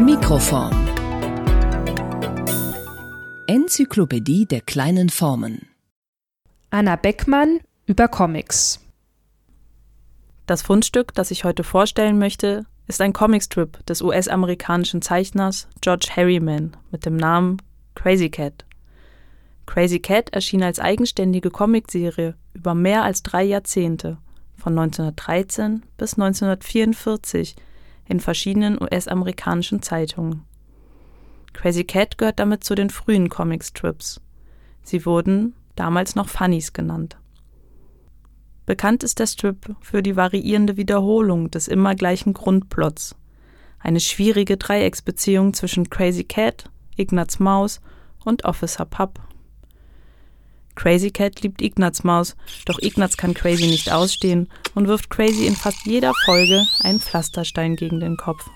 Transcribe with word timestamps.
Mikroform 0.00 0.86
Enzyklopädie 3.48 4.46
der 4.46 4.60
kleinen 4.60 5.08
Formen. 5.10 5.66
Anna 6.70 6.94
Beckmann 6.94 7.58
über 7.86 8.06
Comics. 8.06 8.80
Das 10.46 10.62
Fundstück, 10.62 11.14
das 11.14 11.32
ich 11.32 11.42
heute 11.42 11.64
vorstellen 11.64 12.18
möchte, 12.18 12.64
ist 12.86 13.00
ein 13.00 13.12
Comicstrip 13.12 13.84
des 13.86 14.00
US-amerikanischen 14.00 15.02
Zeichners 15.02 15.66
George 15.80 16.10
Harriman 16.14 16.76
mit 16.92 17.04
dem 17.04 17.16
Namen 17.16 17.60
Crazy 17.96 18.30
Cat. 18.30 18.64
Crazy 19.66 19.98
Cat 19.98 20.30
erschien 20.30 20.62
als 20.62 20.78
eigenständige 20.78 21.50
Comicserie 21.50 22.36
über 22.54 22.74
mehr 22.74 23.02
als 23.02 23.24
drei 23.24 23.42
Jahrzehnte, 23.42 24.18
von 24.56 24.78
1913 24.78 25.82
bis 25.96 26.14
1944, 26.14 27.56
in 28.08 28.20
verschiedenen 28.20 28.80
US-amerikanischen 28.80 29.82
Zeitungen. 29.82 30.44
Crazy 31.52 31.84
Cat 31.84 32.18
gehört 32.18 32.38
damit 32.38 32.64
zu 32.64 32.74
den 32.74 32.90
frühen 32.90 33.28
Comicstrips. 33.28 34.20
Sie 34.82 35.04
wurden 35.04 35.54
damals 35.76 36.14
noch 36.14 36.28
Funnies 36.28 36.72
genannt. 36.72 37.18
Bekannt 38.66 39.02
ist 39.02 39.18
der 39.18 39.26
Strip 39.26 39.74
für 39.80 40.02
die 40.02 40.16
variierende 40.16 40.76
Wiederholung 40.76 41.50
des 41.50 41.68
immer 41.68 41.94
gleichen 41.94 42.34
Grundplots. 42.34 43.16
Eine 43.78 44.00
schwierige 44.00 44.56
Dreiecksbeziehung 44.56 45.54
zwischen 45.54 45.88
Crazy 45.88 46.24
Cat, 46.24 46.70
Ignaz 46.96 47.38
Maus 47.38 47.80
und 48.24 48.44
Officer 48.44 48.84
Pup. 48.84 49.20
Crazy 50.78 51.10
Cat 51.10 51.42
liebt 51.42 51.60
Ignaz 51.60 52.04
Maus, 52.04 52.36
doch 52.64 52.78
Ignaz 52.80 53.16
kann 53.16 53.34
Crazy 53.34 53.66
nicht 53.66 53.90
ausstehen 53.90 54.48
und 54.76 54.86
wirft 54.86 55.10
Crazy 55.10 55.48
in 55.48 55.56
fast 55.56 55.84
jeder 55.84 56.12
Folge 56.24 56.64
einen 56.84 57.00
Pflasterstein 57.00 57.74
gegen 57.74 57.98
den 57.98 58.16
Kopf. 58.16 58.48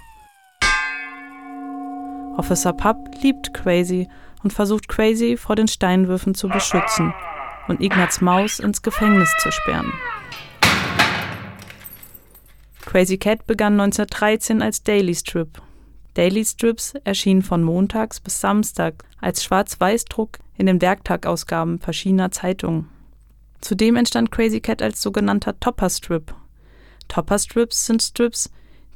Officer 2.36 2.72
Pup 2.74 2.96
liebt 3.22 3.52
Crazy 3.52 4.08
und 4.44 4.52
versucht 4.52 4.88
Crazy 4.88 5.36
vor 5.36 5.56
den 5.56 5.66
Steinwürfen 5.66 6.36
zu 6.36 6.48
beschützen 6.48 7.12
und 7.66 7.80
Ignaz 7.80 8.20
Maus 8.20 8.60
ins 8.60 8.82
Gefängnis 8.82 9.34
zu 9.40 9.50
sperren. 9.50 9.92
Crazy 12.86 13.18
Cat 13.18 13.48
begann 13.48 13.80
1913 13.80 14.62
als 14.62 14.84
Daily 14.84 15.16
Strip. 15.16 15.60
Daily 16.14 16.44
Strips 16.44 16.94
erschienen 17.04 17.42
von 17.42 17.62
montags 17.62 18.20
bis 18.20 18.40
Samstag 18.40 19.04
als 19.20 19.42
Schwarz-Weiß-Druck 19.44 20.38
in 20.58 20.66
den 20.66 20.80
Werktagausgaben 20.80 21.78
verschiedener 21.78 22.30
Zeitungen. 22.30 22.88
Zudem 23.60 23.96
entstand 23.96 24.30
Crazy 24.30 24.60
Cat 24.60 24.82
als 24.82 25.00
sogenannter 25.00 25.58
Topper 25.58 25.88
Strip. 25.88 26.34
Topper 27.08 27.38
Strips 27.38 27.86
sind 27.86 28.02
Strips, 28.02 28.50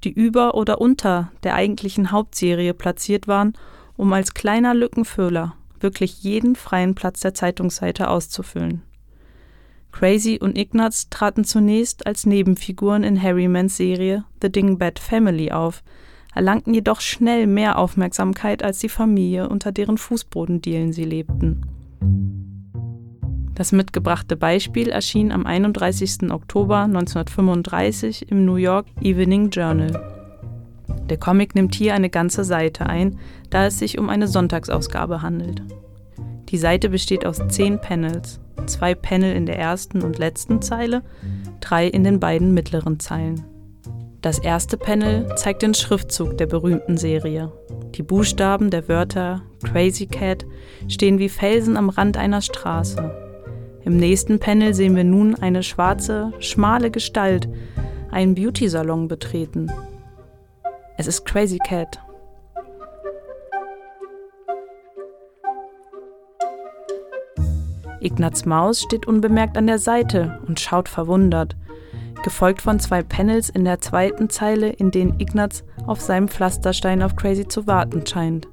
die 0.04 0.10
über 0.10 0.54
oder 0.54 0.80
unter 0.80 1.30
der 1.42 1.54
eigentlichen 1.54 2.10
Hauptserie 2.10 2.74
platziert 2.74 3.28
waren, 3.28 3.54
um 3.96 4.12
als 4.12 4.34
kleiner 4.34 4.74
Lückenfüller 4.74 5.56
wirklich 5.80 6.22
jeden 6.22 6.56
freien 6.56 6.94
Platz 6.94 7.20
der 7.20 7.34
Zeitungsseite 7.34 8.08
auszufüllen. 8.08 8.82
Crazy 9.92 10.38
und 10.40 10.58
Ignaz 10.58 11.08
traten 11.08 11.44
zunächst 11.44 12.06
als 12.06 12.26
Nebenfiguren 12.26 13.02
in 13.02 13.22
Harrymans 13.22 13.76
Serie 13.76 14.24
The 14.42 14.50
Dingbat 14.50 14.98
Family 14.98 15.52
auf, 15.52 15.82
erlangten 16.36 16.74
jedoch 16.74 17.00
schnell 17.00 17.46
mehr 17.46 17.78
Aufmerksamkeit 17.78 18.62
als 18.62 18.78
die 18.78 18.90
Familie, 18.90 19.48
unter 19.48 19.72
deren 19.72 19.96
Fußbodendielen 19.96 20.92
sie 20.92 21.04
lebten. 21.04 21.62
Das 23.54 23.72
mitgebrachte 23.72 24.36
Beispiel 24.36 24.90
erschien 24.90 25.32
am 25.32 25.46
31. 25.46 26.30
Oktober 26.30 26.80
1935 26.80 28.30
im 28.30 28.44
New 28.44 28.56
York 28.56 28.86
Evening 29.00 29.48
Journal. 29.48 29.98
Der 31.08 31.16
Comic 31.16 31.54
nimmt 31.54 31.74
hier 31.74 31.94
eine 31.94 32.10
ganze 32.10 32.44
Seite 32.44 32.84
ein, 32.84 33.18
da 33.48 33.64
es 33.64 33.78
sich 33.78 33.98
um 33.98 34.10
eine 34.10 34.28
Sonntagsausgabe 34.28 35.22
handelt. 35.22 35.62
Die 36.50 36.58
Seite 36.58 36.90
besteht 36.90 37.24
aus 37.24 37.40
zehn 37.48 37.80
Panels, 37.80 38.40
zwei 38.66 38.94
Panel 38.94 39.34
in 39.34 39.46
der 39.46 39.58
ersten 39.58 40.02
und 40.02 40.18
letzten 40.18 40.60
Zeile, 40.60 41.02
drei 41.60 41.86
in 41.86 42.04
den 42.04 42.20
beiden 42.20 42.52
mittleren 42.52 43.00
Zeilen. 43.00 43.55
Das 44.26 44.40
erste 44.40 44.76
Panel 44.76 45.32
zeigt 45.36 45.62
den 45.62 45.72
Schriftzug 45.72 46.36
der 46.36 46.46
berühmten 46.46 46.96
Serie. 46.96 47.52
Die 47.94 48.02
Buchstaben 48.02 48.70
der 48.70 48.88
Wörter 48.88 49.42
Crazy 49.62 50.06
Cat 50.06 50.44
stehen 50.88 51.20
wie 51.20 51.28
Felsen 51.28 51.76
am 51.76 51.90
Rand 51.90 52.16
einer 52.16 52.40
Straße. 52.40 53.08
Im 53.84 53.98
nächsten 53.98 54.40
Panel 54.40 54.74
sehen 54.74 54.96
wir 54.96 55.04
nun 55.04 55.36
eine 55.36 55.62
schwarze, 55.62 56.32
schmale 56.40 56.90
Gestalt 56.90 57.48
einen 58.10 58.34
Beauty-Salon 58.34 59.06
betreten. 59.06 59.70
Es 60.96 61.06
ist 61.06 61.24
Crazy 61.24 61.58
Cat. 61.58 62.00
Ignaz 68.00 68.44
Maus 68.44 68.82
steht 68.82 69.06
unbemerkt 69.06 69.56
an 69.56 69.68
der 69.68 69.78
Seite 69.78 70.40
und 70.48 70.58
schaut 70.58 70.88
verwundert 70.88 71.54
gefolgt 72.22 72.62
von 72.62 72.80
zwei 72.80 73.02
Panels 73.02 73.48
in 73.48 73.64
der 73.64 73.80
zweiten 73.80 74.30
Zeile, 74.30 74.70
in 74.70 74.90
denen 74.90 75.18
Ignaz 75.20 75.64
auf 75.86 76.00
seinem 76.00 76.28
Pflasterstein 76.28 77.02
auf 77.02 77.16
Crazy 77.16 77.46
zu 77.46 77.66
warten 77.66 78.06
scheint. 78.06 78.48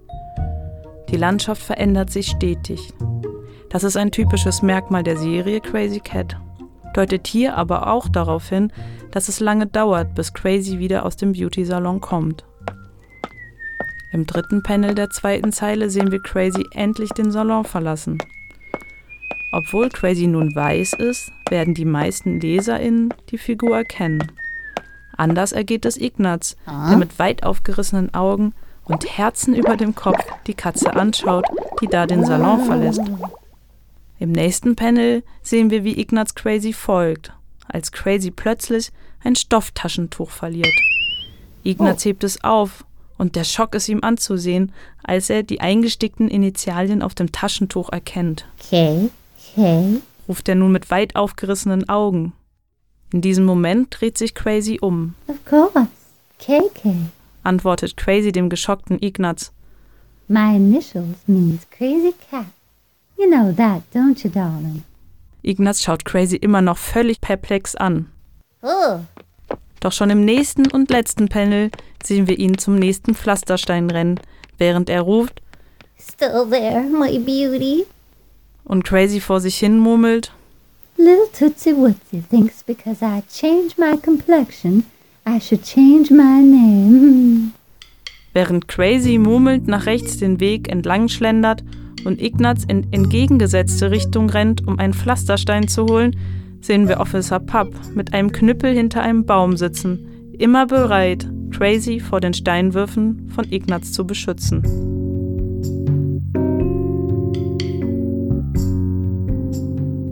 Die 1.10 1.18
Landschaft 1.18 1.62
verändert 1.62 2.10
sich 2.10 2.28
stetig. 2.28 2.94
Das 3.70 3.84
ist 3.84 3.98
ein 3.98 4.12
typisches 4.12 4.62
Merkmal 4.62 5.04
der 5.04 5.18
Serie 5.18 5.60
Crazy 5.60 6.00
Cat, 6.00 6.38
deutet 6.94 7.28
hier 7.28 7.58
aber 7.58 7.88
auch 7.88 8.08
darauf 8.08 8.50
hin, 8.50 8.72
dass 9.12 9.30
es 9.30 9.40
lange 9.40 9.68
dauert, 9.68 10.16
bis 10.16 10.34
Crazy 10.34 10.80
wieder 10.80 11.06
aus 11.06 11.18
dem 11.18 11.34
Beauty-Salon 11.34 12.02
kommt. 12.02 12.46
Im 14.12 14.28
dritten 14.28 14.62
Panel 14.62 14.94
der 14.94 15.10
zweiten 15.10 15.52
Zeile 15.52 15.90
sehen 15.90 16.12
wir 16.12 16.22
Crazy 16.22 16.64
endlich 16.74 17.10
den 17.12 17.32
Salon 17.32 17.64
verlassen. 17.64 18.20
Obwohl 19.54 19.90
Crazy 19.90 20.26
nun 20.26 20.56
weiß 20.56 20.94
ist, 20.94 21.32
werden 21.48 21.76
die 21.76 21.86
meisten 21.86 22.40
LeserInnen 22.40 23.14
die 23.30 23.38
Figur 23.38 23.78
erkennen. 23.78 24.32
Anders 25.16 25.52
ergeht 25.52 25.86
es 25.86 25.96
Ignaz, 25.96 26.58
ah. 26.66 26.90
der 26.90 26.98
mit 26.98 27.20
weit 27.20 27.44
aufgerissenen 27.44 28.12
Augen 28.16 28.56
und 28.84 29.06
Herzen 29.16 29.54
über 29.54 29.78
dem 29.78 29.94
Kopf 29.94 30.26
die 30.48 30.56
Katze 30.56 30.96
anschaut, 30.96 31.46
die 31.82 31.88
da 31.88 32.08
den 32.08 32.26
Salon 32.26 32.66
verlässt. 32.66 33.04
Im 34.18 34.32
nächsten 34.32 34.76
Panel 34.76 35.22
sehen 35.44 35.70
wir, 35.70 35.84
wie 35.84 36.00
Ignaz 36.00 36.34
Crazy 36.34 36.74
folgt, 36.74 37.32
als 37.68 37.92
Crazy 37.92 38.32
plötzlich 38.32 38.90
ein 39.24 39.36
Stofftaschentuch 39.36 40.32
verliert. 40.32 40.74
Ignaz 41.64 42.04
oh. 42.04 42.10
hebt 42.10 42.24
es 42.24 42.44
auf 42.44 42.86
und 43.20 43.36
der 43.36 43.44
Schock 43.44 43.76
ist 43.76 43.88
ihm 43.88 44.00
anzusehen, 44.02 44.72
als 45.04 45.30
er 45.30 45.44
die 45.44 45.62
eingestickten 45.62 46.28
Initialien 46.28 47.04
auf 47.04 47.14
dem 47.14 47.32
Taschentuch 47.32 47.92
erkennt. 47.92 48.48
Okay. 48.60 49.12
Okay. 49.56 50.02
ruft 50.28 50.50
er 50.50 50.56
nun 50.56 50.72
mit 50.72 50.90
weit 50.90 51.16
aufgerissenen 51.16 51.88
Augen. 51.90 52.34
In 53.12 53.22
diesem 53.22 53.46
Moment 53.46 53.96
dreht 54.00 54.18
sich 54.18 54.34
Crazy 54.34 54.80
um. 54.82 55.14
Of 55.28 55.46
course. 55.46 55.88
KK. 56.40 56.96
antwortet 57.44 57.96
Crazy 57.96 58.32
dem 58.32 58.50
geschockten 58.50 59.02
Ignaz. 59.02 59.52
My 60.28 60.56
initials 60.56 61.18
means 61.28 61.68
Crazy 61.70 62.14
Cat. 62.30 62.46
You 63.18 63.30
know 63.30 63.52
that, 63.52 63.84
don't 63.94 64.24
you, 64.24 64.32
darling? 64.32 64.84
Ignaz 65.44 65.84
schaut 65.84 66.06
Crazy 66.06 66.38
immer 66.38 66.62
noch 66.62 66.78
völlig 66.78 67.22
perplex 67.22 67.76
an. 67.76 68.10
Oh. 68.62 69.00
Doch 69.82 69.92
schon 69.92 70.10
im 70.10 70.26
nächsten 70.26 70.72
und 70.72 70.90
letzten 70.90 71.28
Panel 71.28 71.70
sehen 72.02 72.28
wir 72.28 72.40
ihn 72.40 72.58
zum 72.58 72.76
nächsten 72.76 73.14
Pflasterstein 73.14 73.92
rennen, 73.92 74.20
während 74.58 74.90
er 74.90 75.02
ruft: 75.02 75.42
Still 76.00 76.48
there, 76.50 76.82
my 76.84 77.20
beauty 77.20 77.86
und 78.66 78.84
Crazy 78.84 79.20
vor 79.20 79.40
sich 79.40 79.58
hin 79.58 79.80
murmelt. 79.80 80.32
Little 80.98 81.28
Tootsie 81.38 81.76
Wootsie 81.76 82.24
thinks 82.30 82.64
because 82.64 83.04
I 83.04 83.22
changed 83.30 83.78
my 83.78 83.98
complexion, 83.98 84.86
I 85.28 85.40
should 85.40 85.64
change 85.64 86.12
my 86.12 86.42
name. 86.42 87.52
Während 88.34 88.68
Crazy 88.68 89.18
murmelnd 89.18 89.68
nach 89.68 89.86
rechts 89.86 90.18
den 90.18 90.40
Weg 90.40 90.70
entlang 90.70 91.08
schlendert 91.08 91.64
und 92.06 92.22
Ignaz 92.22 92.64
in 92.68 92.92
entgegengesetzte 92.92 93.92
Richtung 93.92 94.30
rennt, 94.30 94.68
um 94.68 94.80
einen 94.80 94.94
Pflasterstein 94.94 95.68
zu 95.68 95.86
holen, 95.86 96.16
sehen 96.62 96.88
wir 96.88 97.00
Officer 97.00 97.40
Pup 97.40 97.74
mit 97.94 98.14
einem 98.14 98.32
Knüppel 98.32 98.74
hinter 98.74 99.02
einem 99.02 99.26
Baum 99.26 99.58
sitzen, 99.58 100.34
immer 100.38 100.66
bereit, 100.66 101.28
Crazy 101.52 102.00
vor 102.00 102.20
den 102.20 102.34
Steinwürfen 102.34 103.30
von 103.30 103.52
Ignaz 103.52 103.92
zu 103.92 104.08
beschützen. 104.08 104.93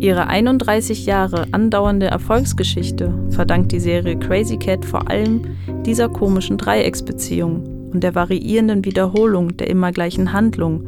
Ihre 0.02 0.26
31 0.26 1.06
Jahre 1.06 1.46
andauernde 1.52 2.08
Erfolgsgeschichte 2.08 3.14
verdankt 3.30 3.72
die 3.72 3.80
Serie 3.80 4.18
Crazy 4.18 4.58
Cat 4.58 4.84
vor 4.84 5.12
allem 5.12 5.56
dieser 5.86 6.10
komischen 6.10 6.58
Dreiecksbeziehung 6.58 7.92
und 7.94 8.02
der 8.02 8.16
variierenden 8.16 8.84
Wiederholung 8.84 9.58
der 9.58 9.70
immer 9.70 9.92
gleichen 9.92 10.34
Handlung, 10.34 10.88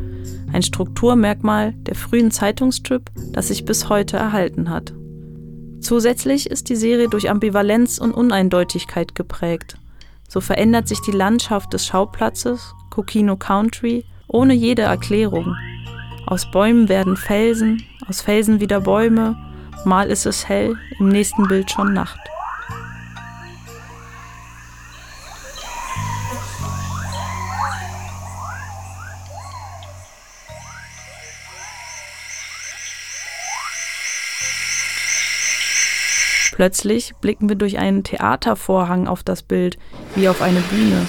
ein 0.52 0.64
Strukturmerkmal 0.64 1.74
der 1.74 1.94
frühen 1.94 2.32
Zeitungsstrip, 2.32 3.12
das 3.34 3.50
sich 3.50 3.66
bis 3.66 3.88
heute 3.88 4.18
erhalten 4.18 4.72
hat. 4.72 4.96
Zusätzlich 5.80 6.50
ist 6.50 6.70
die 6.70 6.76
Serie 6.76 7.08
durch 7.08 7.30
Ambivalenz 7.30 8.00
und 8.00 8.14
Uneindeutigkeit 8.14 9.14
geprägt. 9.14 9.78
So 10.28 10.42
verändert 10.42 10.88
sich 10.88 11.02
die 11.02 11.12
Landschaft 11.12 11.72
des 11.74 11.86
Schauplatzes 11.86 12.74
Kokino 12.90 13.36
Country, 13.36 14.06
ohne 14.28 14.56
jede 14.56 14.82
Erklärung. 14.82 15.56
Aus 16.26 16.50
Bäumen 16.50 16.90
werden 16.90 17.16
Felsen, 17.16 17.84
aus 18.08 18.22
Felsen 18.22 18.60
wieder 18.60 18.82
Bäume, 18.82 19.36
mal 19.86 20.10
ist 20.10 20.26
es 20.26 20.48
hell, 20.48 20.78
im 21.00 21.10
nächsten 21.10 21.48
Bild 21.48 21.72
schon 21.72 21.94
Nacht. 21.94 22.20
Plötzlich 36.56 37.16
blicken 37.20 37.50
wir 37.50 37.56
durch 37.56 37.80
einen 37.80 38.04
Theatervorhang 38.04 39.08
auf 39.08 39.24
das 39.24 39.42
Bild, 39.42 39.80
wie 40.16 40.30
auf 40.30 40.42
eine 40.42 40.62
Bühne. 40.62 41.08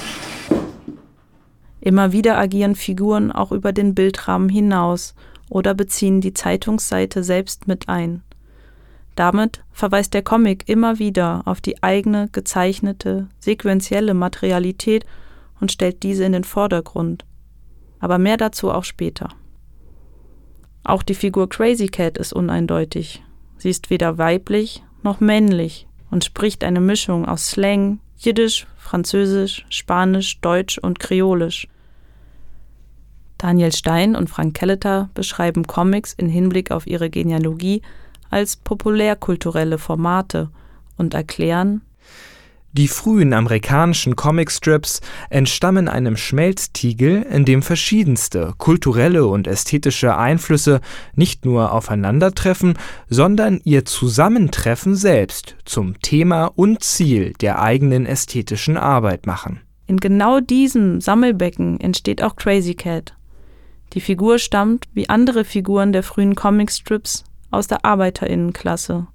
Immer 1.82 2.12
wieder 2.12 2.38
agieren 2.38 2.74
Figuren 2.74 3.30
auch 3.30 3.52
über 3.52 3.72
den 3.74 3.94
Bildrahmen 3.94 4.48
hinaus 4.48 5.14
oder 5.54 5.72
beziehen 5.72 6.20
die 6.20 6.34
Zeitungsseite 6.34 7.22
selbst 7.22 7.68
mit 7.68 7.88
ein. 7.88 8.24
Damit 9.14 9.62
verweist 9.70 10.12
der 10.12 10.22
Comic 10.22 10.68
immer 10.68 10.98
wieder 10.98 11.42
auf 11.44 11.60
die 11.60 11.80
eigene 11.80 12.28
gezeichnete, 12.32 13.28
sequentielle 13.38 14.14
Materialität 14.14 15.06
und 15.60 15.70
stellt 15.70 16.02
diese 16.02 16.24
in 16.24 16.32
den 16.32 16.42
Vordergrund. 16.42 17.24
Aber 18.00 18.18
mehr 18.18 18.36
dazu 18.36 18.72
auch 18.72 18.82
später. 18.82 19.28
Auch 20.82 21.04
die 21.04 21.14
Figur 21.14 21.48
Crazy 21.48 21.86
Cat 21.86 22.18
ist 22.18 22.32
uneindeutig. 22.32 23.22
Sie 23.56 23.70
ist 23.70 23.90
weder 23.90 24.18
weiblich 24.18 24.82
noch 25.04 25.20
männlich 25.20 25.86
und 26.10 26.24
spricht 26.24 26.64
eine 26.64 26.80
Mischung 26.80 27.26
aus 27.26 27.50
Slang, 27.50 28.00
Jiddisch, 28.18 28.66
Französisch, 28.76 29.64
Spanisch, 29.68 30.40
Deutsch 30.40 30.78
und 30.78 30.98
Kreolisch. 30.98 31.68
Daniel 33.44 33.72
Stein 33.72 34.16
und 34.16 34.30
Frank 34.30 34.54
Kelleter 34.54 35.10
beschreiben 35.12 35.66
Comics 35.66 36.14
in 36.14 36.30
Hinblick 36.30 36.70
auf 36.70 36.86
ihre 36.86 37.10
Genealogie 37.10 37.82
als 38.30 38.56
populärkulturelle 38.56 39.76
Formate 39.76 40.48
und 40.96 41.12
erklären, 41.12 41.82
die 42.72 42.88
frühen 42.88 43.34
amerikanischen 43.34 44.16
Comicstrips 44.16 45.02
entstammen 45.28 45.88
einem 45.88 46.16
Schmelztiegel, 46.16 47.22
in 47.22 47.44
dem 47.44 47.60
verschiedenste 47.60 48.54
kulturelle 48.56 49.26
und 49.26 49.46
ästhetische 49.46 50.16
Einflüsse 50.16 50.80
nicht 51.14 51.44
nur 51.44 51.70
aufeinandertreffen, 51.72 52.78
sondern 53.10 53.60
ihr 53.64 53.84
Zusammentreffen 53.84 54.96
selbst 54.96 55.54
zum 55.66 56.00
Thema 56.00 56.46
und 56.46 56.82
Ziel 56.82 57.34
der 57.42 57.60
eigenen 57.60 58.06
ästhetischen 58.06 58.78
Arbeit 58.78 59.26
machen. 59.26 59.60
In 59.86 59.98
genau 59.98 60.40
diesem 60.40 61.02
Sammelbecken 61.02 61.78
entsteht 61.78 62.22
auch 62.22 62.36
Crazy 62.36 62.74
Cat. 62.74 63.12
Die 63.94 64.00
Figur 64.00 64.38
stammt, 64.38 64.86
wie 64.92 65.08
andere 65.08 65.44
Figuren 65.44 65.92
der 65.92 66.02
frühen 66.02 66.34
Comicstrips, 66.34 67.24
aus 67.50 67.68
der 67.68 67.84
Arbeiterinnenklasse 67.84 69.06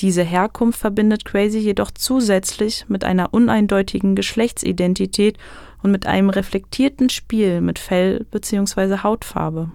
diese 0.00 0.22
Herkunft 0.22 0.78
verbindet 0.78 1.24
Crazy 1.24 1.58
jedoch 1.58 1.90
zusätzlich 1.90 2.84
mit 2.88 3.02
einer 3.02 3.32
uneindeutigen 3.32 4.14
Geschlechtsidentität 4.14 5.38
und 5.82 5.90
mit 5.90 6.06
einem 6.06 6.28
reflektierten 6.28 7.08
Spiel 7.08 7.62
mit 7.62 7.78
Fell 7.78 8.26
bzw. 8.30 8.98
Hautfarbe. 9.02 9.72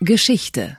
Geschichte 0.00 0.78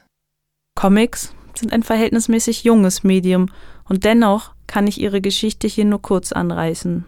Comics 0.74 1.36
sind 1.58 1.74
ein 1.74 1.84
verhältnismäßig 1.84 2.64
junges 2.64 3.04
Medium 3.04 3.48
und 3.88 4.04
dennoch 4.04 4.52
kann 4.68 4.88
ich 4.88 5.00
ihre 5.00 5.22
Geschichte 5.22 5.68
hier 5.68 5.86
nur 5.86 6.02
kurz 6.02 6.32
anreißen. 6.32 7.06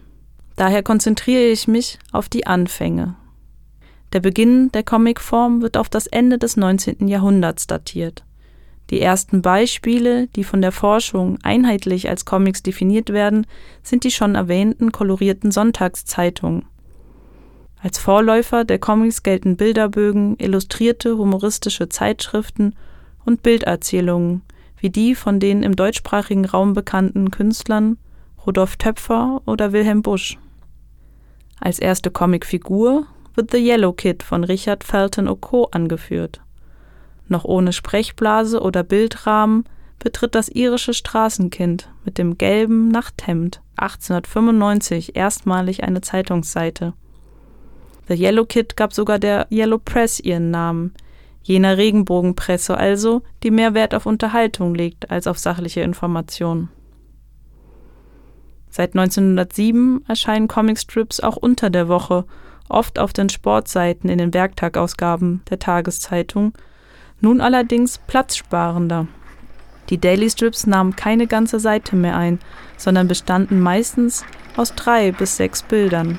Daher 0.56 0.84
konzentriere 0.84 1.46
ich 1.46 1.68
mich 1.68 1.98
auf 2.12 2.30
die 2.30 2.46
Anfänge. 2.46 3.16
Der 4.14 4.20
Beginn 4.20 4.72
der 4.72 4.84
Comicform 4.84 5.62
wird 5.62 5.78
auf 5.78 5.90
das 5.90 6.06
Ende 6.06 6.38
des 6.38 6.56
19. 6.56 7.08
Jahrhunderts 7.08 7.66
datiert. 7.66 8.24
Die 8.90 9.02
ersten 9.02 9.42
Beispiele, 9.42 10.28
die 10.28 10.44
von 10.44 10.62
der 10.62 10.72
Forschung 10.72 11.40
einheitlich 11.42 12.10
als 12.10 12.26
Comics 12.26 12.62
definiert 12.62 13.10
werden, 13.10 13.48
sind 13.82 14.04
die 14.04 14.12
schon 14.12 14.36
erwähnten 14.36 14.92
kolorierten 14.92 15.52
Sonntagszeitungen. 15.52 16.66
Als 17.82 17.98
Vorläufer 17.98 18.66
der 18.66 18.80
Comics 18.80 19.24
gelten 19.24 19.58
Bilderbögen, 19.58 20.36
illustrierte 20.38 21.18
humoristische 21.18 21.90
Zeitschriften 21.90 22.76
und 23.26 23.44
Bilderzählungen, 23.44 24.42
wie 24.78 24.90
die 24.90 25.16
von 25.16 25.40
den 25.40 25.64
im 25.64 25.76
deutschsprachigen 25.76 26.46
Raum 26.46 26.74
bekannten 26.74 27.32
Künstlern 27.32 27.98
Rudolf 28.46 28.76
Töpfer 28.76 29.42
oder 29.46 29.72
Wilhelm 29.72 30.02
Busch. 30.02 30.38
Als 31.60 31.80
erste 31.80 32.12
Comicfigur 32.12 33.06
wird 33.36 33.52
The 33.52 33.58
Yellow 33.58 33.94
Kid 33.94 34.24
von 34.24 34.44
Richard 34.44 34.84
Felton 34.84 35.28
Oko 35.28 35.70
angeführt. 35.72 36.42
Noch 37.30 37.46
ohne 37.46 37.72
Sprechblase 37.72 38.62
oder 38.62 38.84
Bildrahmen 38.84 39.64
betritt 40.00 40.36
das 40.36 40.50
irische 40.50 40.94
Straßenkind 40.94 41.90
mit 42.04 42.18
dem 42.18 42.38
gelben 42.38 42.90
Nachthemd 42.90 43.62
1895 43.78 45.16
erstmalig 45.16 45.84
eine 45.84 46.02
Zeitungsseite. 46.02 46.94
The 48.10 48.16
Yellow 48.16 48.46
Kid 48.46 48.76
gab 48.76 48.94
sogar 48.94 49.18
der 49.18 49.48
Yellow 49.50 49.80
Press 49.80 50.20
ihren 50.20 50.52
Namen, 50.52 50.94
jener 51.44 51.78
Regenbogenpresse 51.78 52.78
also, 52.78 53.22
die 53.44 53.52
mehr 53.52 53.74
Wert 53.74 53.94
auf 53.94 54.06
Unterhaltung 54.06 54.74
legt 54.74 55.12
als 55.12 55.28
auf 55.28 55.38
sachliche 55.38 55.82
Information. 55.82 56.70
Seit 58.70 58.96
1907 58.96 60.04
erscheinen 60.08 60.48
Comicstrips 60.48 61.20
auch 61.20 61.38
unter 61.38 61.70
der 61.70 61.88
Woche, 61.88 62.26
oft 62.70 62.98
auf 62.98 63.14
den 63.14 63.30
Sportseiten 63.30 64.10
in 64.10 64.18
den 64.18 64.34
Werktagausgaben 64.34 65.44
der 65.50 65.60
Tageszeitung, 65.60 66.54
nun 67.22 67.40
allerdings 67.40 68.00
platzsparender. 68.00 69.08
Die 69.90 70.00
Daily 70.00 70.30
Strips 70.30 70.66
nahmen 70.66 70.96
keine 70.96 71.28
ganze 71.28 71.60
Seite 71.60 71.96
mehr 71.96 72.18
ein, 72.18 72.40
sondern 72.78 73.08
bestanden 73.08 73.60
meistens 73.60 74.26
aus 74.56 74.74
drei 74.74 75.12
bis 75.12 75.38
sechs 75.38 75.62
Bildern. 75.62 76.18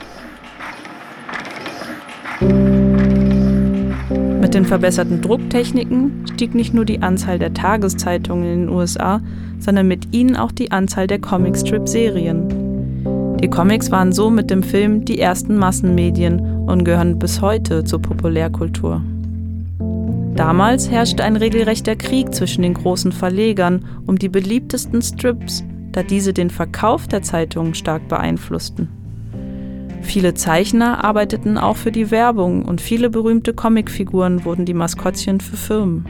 Mit 4.44 4.52
den 4.52 4.66
verbesserten 4.66 5.22
Drucktechniken 5.22 6.26
stieg 6.34 6.54
nicht 6.54 6.74
nur 6.74 6.84
die 6.84 7.00
Anzahl 7.00 7.38
der 7.38 7.54
Tageszeitungen 7.54 8.44
in 8.44 8.66
den 8.66 8.68
USA, 8.68 9.22
sondern 9.58 9.88
mit 9.88 10.14
ihnen 10.14 10.36
auch 10.36 10.52
die 10.52 10.70
Anzahl 10.70 11.06
der 11.06 11.18
Comicstrip-Serien. 11.18 13.38
Die 13.40 13.48
Comics 13.48 13.90
waren 13.90 14.12
so 14.12 14.28
mit 14.28 14.50
dem 14.50 14.62
Film 14.62 15.06
die 15.06 15.18
ersten 15.18 15.56
Massenmedien 15.56 16.66
und 16.66 16.84
gehören 16.84 17.18
bis 17.18 17.40
heute 17.40 17.84
zur 17.84 18.02
Populärkultur. 18.02 19.00
Damals 20.36 20.90
herrschte 20.90 21.24
ein 21.24 21.36
regelrechter 21.36 21.96
Krieg 21.96 22.34
zwischen 22.34 22.60
den 22.60 22.74
großen 22.74 23.12
Verlegern 23.12 23.86
um 24.04 24.18
die 24.18 24.28
beliebtesten 24.28 25.00
Strips, 25.00 25.64
da 25.92 26.02
diese 26.02 26.34
den 26.34 26.50
Verkauf 26.50 27.08
der 27.08 27.22
Zeitungen 27.22 27.72
stark 27.72 28.08
beeinflussten. 28.08 29.03
Viele 30.04 30.34
Zeichner 30.34 31.02
arbeiteten 31.02 31.58
auch 31.58 31.76
für 31.76 31.90
die 31.90 32.10
Werbung 32.10 32.64
und 32.66 32.80
viele 32.80 33.10
berühmte 33.10 33.52
Comicfiguren 33.52 34.44
wurden 34.44 34.64
die 34.64 34.74
Maskottchen 34.74 35.40
für 35.40 35.56
Firmen. 35.56 36.04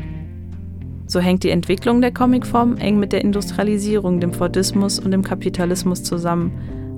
So 1.06 1.20
hängt 1.20 1.44
die 1.44 1.50
Entwicklung 1.50 2.00
der 2.00 2.12
Comicform 2.12 2.76
eng 2.76 2.98
mit 2.98 3.12
der 3.12 3.22
Industrialisierung, 3.22 4.20
dem 4.20 4.32
Fordismus 4.32 4.98
und 4.98 5.12
dem 5.12 5.22
Kapitalismus 5.22 6.02
zusammen, 6.02 6.52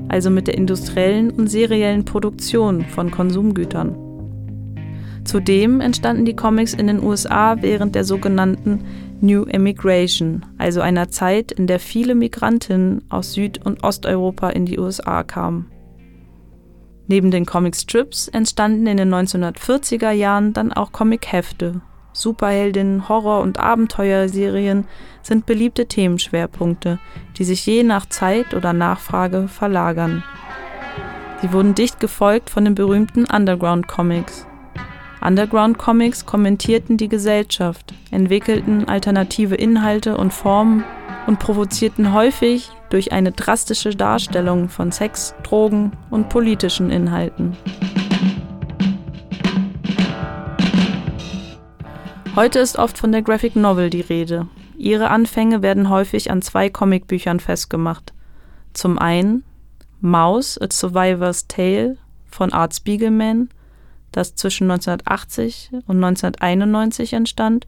also 0.09 0.31
mit 0.31 0.49
der 0.49 0.57
industriellen 0.57 1.31
und 1.31 1.49
seriellen 1.49 2.05
Produktion 2.05 2.83
von 2.87 3.11
Konsumgütern. 3.11 3.95
Zudem 5.25 5.81
entstanden 5.81 6.25
die 6.25 6.37
Comics 6.37 6.73
in 6.73 6.87
den 6.87 7.03
USA 7.03 7.57
während 7.61 7.95
der 7.95 8.05
sogenannten 8.05 8.81
New 9.21 9.43
Immigration, 9.43 10.47
also 10.57 10.81
einer 10.81 11.11
Zeit, 11.11 11.53
in 11.53 11.67
der 11.67 11.79
viele 11.79 12.15
Migrantinnen 12.15 13.05
aus 13.11 13.35
Süd- 13.35 13.65
und 13.65 13.85
Osteuropa 13.85 14.51
in 14.51 14.67
die 14.67 14.79
USA 14.79 15.23
kamen. 15.23 15.67
Neben 17.09 17.31
den 17.31 17.47
Comicstrips 17.47 18.29
entstanden 18.29 18.87
in 18.87 18.97
den 18.97 19.15
1940er 19.15 20.11
Jahren 20.11 20.53
dann 20.53 20.73
auch 20.73 20.93
Comichefte. 20.93 21.81
Superheldinnen, 22.13 23.09
Horror- 23.09 23.43
und 23.43 23.61
Abenteuerserien 23.61 24.87
sind 25.23 25.47
beliebte 25.47 25.87
Themenschwerpunkte, 25.87 26.99
die 27.37 27.45
sich 27.45 27.65
je 27.67 27.83
nach 27.83 28.07
Zeit 28.07 28.55
oder 28.55 28.73
Nachfrage 28.73 29.49
verlagern. 29.49 30.25
Sie 31.43 31.53
wurden 31.53 31.75
dicht 31.75 32.01
gefolgt 32.01 32.49
von 32.49 32.65
den 32.65 32.75
berühmten 32.75 33.27
Underground 33.27 33.87
Comics. 33.87 34.47
Underground 35.21 35.77
Comics 35.77 36.25
kommentierten 36.25 36.97
die 36.97 37.09
Gesellschaft, 37.09 37.93
entwickelten 38.11 38.89
alternative 38.89 39.55
Inhalte 39.55 40.17
und 40.17 40.33
Formen 40.33 40.85
und 41.27 41.39
provozierten 41.39 42.13
häufig 42.13 42.71
durch 42.91 43.13
eine 43.13 43.33
drastische 43.33 43.91
Darstellung 43.91 44.69
von 44.69 44.93
Sex, 44.93 45.35
Drogen 45.43 45.93
und 46.11 46.29
politischen 46.29 46.91
Inhalten. 46.91 47.57
Heute 52.35 52.59
ist 52.59 52.79
oft 52.79 52.99
von 52.99 53.13
der 53.13 53.23
Graphic 53.23 53.57
Novel 53.57 53.89
die 53.89 54.03
Rede. 54.03 54.47
Ihre 54.77 55.09
Anfänge 55.09 55.63
werden 55.63 55.89
häufig 55.89 56.31
an 56.31 56.43
zwei 56.43 56.69
Comicbüchern 56.69 57.41
festgemacht. 57.41 58.13
Zum 58.75 58.99
einen 58.99 59.43
Mouse, 60.01 60.61
A 60.61 60.67
Survivor's 60.71 61.47
Tale 61.49 61.97
von 62.27 62.53
Art 62.53 62.75
Spiegelman, 62.75 63.49
das 64.13 64.35
zwischen 64.35 64.71
1980 64.71 65.71
und 65.87 66.05
1991 66.05 67.15
entstand, 67.15 67.67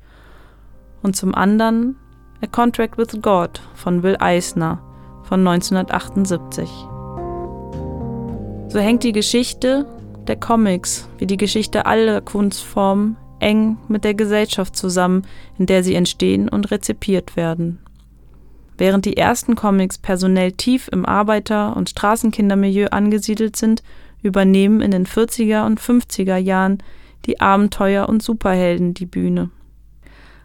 und 1.02 1.16
zum 1.16 1.34
anderen 1.34 1.96
A 2.42 2.46
Contract 2.46 2.98
with 2.98 3.22
God 3.22 3.62
von 3.74 4.02
Will 4.02 4.16
Eisner 4.20 4.82
von 5.28 5.46
1978. 5.46 6.68
So 8.68 8.78
hängt 8.78 9.04
die 9.04 9.12
Geschichte 9.12 9.86
der 10.26 10.36
Comics 10.36 11.08
wie 11.18 11.26
die 11.26 11.36
Geschichte 11.36 11.86
aller 11.86 12.20
Kunstformen 12.20 13.16
eng 13.40 13.76
mit 13.88 14.04
der 14.04 14.14
Gesellschaft 14.14 14.74
zusammen, 14.74 15.26
in 15.58 15.66
der 15.66 15.84
sie 15.84 15.94
entstehen 15.94 16.48
und 16.48 16.70
rezipiert 16.70 17.36
werden. 17.36 17.78
Während 18.78 19.04
die 19.04 19.16
ersten 19.16 19.54
Comics 19.54 19.98
personell 19.98 20.52
tief 20.52 20.88
im 20.92 21.04
Arbeiter- 21.04 21.76
und 21.76 21.90
Straßenkindermilieu 21.90 22.88
angesiedelt 22.88 23.56
sind, 23.56 23.82
übernehmen 24.22 24.80
in 24.80 24.90
den 24.90 25.06
40er 25.06 25.66
und 25.66 25.80
50er 25.80 26.36
Jahren 26.36 26.78
die 27.26 27.40
Abenteuer- 27.40 28.08
und 28.08 28.22
Superhelden 28.22 28.94
die 28.94 29.06
Bühne. 29.06 29.50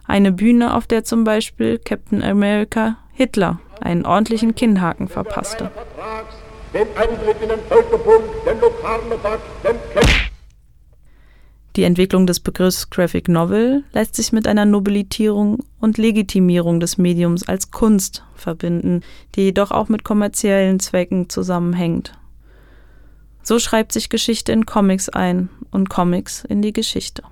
Eine 0.06 0.32
Bühne, 0.32 0.74
auf 0.74 0.86
der 0.86 1.04
zum 1.04 1.24
Beispiel 1.24 1.78
Captain 1.78 2.22
America 2.22 2.98
Hitler 3.12 3.60
einen 3.84 4.04
ordentlichen 4.06 4.54
Kinnhaken 4.54 5.08
verpasste. 5.08 5.70
Die 11.76 11.82
Entwicklung 11.82 12.26
des 12.26 12.40
Begriffs 12.40 12.90
Graphic 12.90 13.28
Novel 13.28 13.84
lässt 13.92 14.14
sich 14.14 14.32
mit 14.32 14.46
einer 14.46 14.64
Nobilitierung 14.64 15.64
und 15.80 15.98
Legitimierung 15.98 16.78
des 16.78 16.98
Mediums 16.98 17.46
als 17.46 17.70
Kunst 17.72 18.24
verbinden, 18.34 19.02
die 19.34 19.42
jedoch 19.42 19.70
auch 19.72 19.88
mit 19.88 20.04
kommerziellen 20.04 20.78
Zwecken 20.78 21.28
zusammenhängt. 21.28 22.12
So 23.42 23.58
schreibt 23.58 23.92
sich 23.92 24.08
Geschichte 24.08 24.52
in 24.52 24.66
Comics 24.66 25.08
ein 25.08 25.50
und 25.70 25.90
Comics 25.90 26.44
in 26.44 26.62
die 26.62 26.72
Geschichte. 26.72 27.22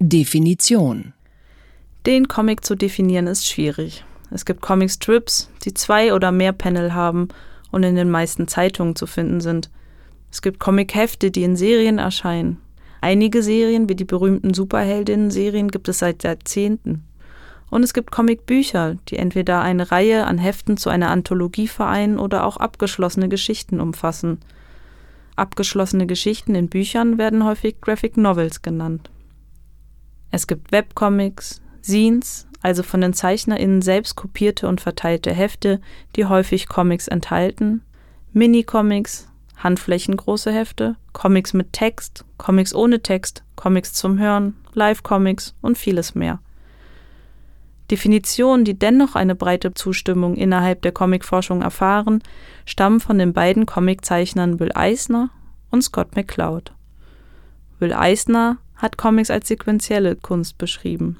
Definition 0.00 1.14
Den 2.06 2.28
Comic 2.28 2.64
zu 2.64 2.74
definieren 2.74 3.26
ist 3.26 3.46
schwierig. 3.46 4.04
Es 4.30 4.44
gibt 4.44 4.62
Comic-Strips, 4.62 5.50
die 5.64 5.74
zwei 5.74 6.14
oder 6.14 6.32
mehr 6.32 6.52
Panel 6.52 6.94
haben 6.94 7.28
und 7.70 7.82
in 7.82 7.96
den 7.96 8.10
meisten 8.10 8.48
Zeitungen 8.48 8.96
zu 8.96 9.06
finden 9.06 9.40
sind– 9.40 9.70
es 10.30 10.42
gibt 10.42 10.60
Comic-Hefte, 10.60 11.30
die 11.30 11.42
in 11.42 11.56
Serien 11.56 11.98
erscheinen. 11.98 12.58
Einige 13.00 13.42
Serien, 13.42 13.88
wie 13.88 13.96
die 13.96 14.04
berühmten 14.04 14.54
Superheldinnen-Serien, 14.54 15.68
gibt 15.68 15.88
es 15.88 15.98
seit 15.98 16.22
Jahrzehnten. 16.22 17.04
Und 17.70 17.82
es 17.82 17.94
gibt 17.94 18.10
Comicbücher, 18.10 18.96
die 19.08 19.16
entweder 19.16 19.60
eine 19.60 19.90
Reihe 19.90 20.26
an 20.26 20.38
Heften 20.38 20.76
zu 20.76 20.90
einer 20.90 21.10
Anthologie 21.10 21.68
vereinen 21.68 22.18
oder 22.18 22.44
auch 22.44 22.56
abgeschlossene 22.56 23.28
Geschichten 23.28 23.80
umfassen. 23.80 24.38
Abgeschlossene 25.36 26.06
Geschichten 26.06 26.54
in 26.54 26.68
Büchern 26.68 27.16
werden 27.16 27.44
häufig 27.44 27.80
Graphic 27.80 28.16
Novels 28.16 28.62
genannt. 28.62 29.10
Es 30.30 30.46
gibt 30.46 30.72
Webcomics, 30.72 31.62
Scenes, 31.82 32.46
also 32.62 32.82
von 32.82 33.00
den 33.00 33.12
ZeichnerInnen 33.12 33.82
selbst 33.82 34.16
kopierte 34.16 34.68
und 34.68 34.80
verteilte 34.80 35.32
Hefte, 35.32 35.80
die 36.16 36.26
häufig 36.26 36.68
Comics 36.68 37.08
enthalten, 37.08 37.82
Minicomics, 38.32 39.28
handflächengroße 39.56 40.52
Hefte, 40.52 40.96
Comics 41.12 41.52
mit 41.52 41.72
Text, 41.72 42.24
Comics 42.38 42.74
ohne 42.74 43.00
Text, 43.00 43.44
Comics 43.56 43.92
zum 43.92 44.18
Hören, 44.18 44.56
Live-Comics 44.74 45.54
und 45.60 45.76
vieles 45.76 46.14
mehr. 46.14 46.40
Definitionen, 47.90 48.64
die 48.64 48.78
dennoch 48.78 49.16
eine 49.16 49.34
breite 49.34 49.74
Zustimmung 49.74 50.36
innerhalb 50.36 50.82
der 50.82 50.92
Comicforschung 50.92 51.62
erfahren, 51.62 52.22
stammen 52.64 53.00
von 53.00 53.18
den 53.18 53.32
beiden 53.32 53.66
Comiczeichnern 53.66 54.60
Will 54.60 54.70
Eisner 54.74 55.30
und 55.70 55.82
Scott 55.82 56.14
McCloud. 56.14 56.72
Will 57.80 57.92
Eisner 57.92 58.58
hat 58.76 58.96
Comics 58.96 59.30
als 59.30 59.48
sequentielle 59.48 60.16
Kunst 60.16 60.56
beschrieben. 60.56 61.16